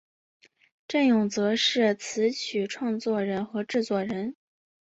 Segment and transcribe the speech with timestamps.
[0.87, 4.35] 振永则是词曲创作人和制作人。